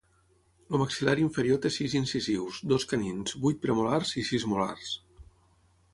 El 0.75 0.79
maxil·lar 0.81 1.13
inferior 1.23 1.59
té 1.65 1.71
sis 1.75 1.93
incisius, 1.99 2.57
dos 2.73 2.89
canins, 2.95 3.35
vuit 3.47 3.61
premolars 3.67 4.15
i 4.23 4.29
sis 4.31 4.51
molars. 4.55 4.97